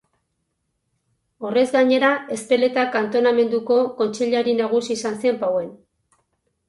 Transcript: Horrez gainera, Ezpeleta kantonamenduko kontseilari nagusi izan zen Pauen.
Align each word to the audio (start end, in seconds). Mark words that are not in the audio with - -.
Horrez 1.49 1.65
gainera, 1.75 2.09
Ezpeleta 2.37 2.87
kantonamenduko 2.97 3.77
kontseilari 4.01 4.57
nagusi 4.63 4.97
izan 4.99 5.21
zen 5.27 5.39
Pauen. 5.45 5.71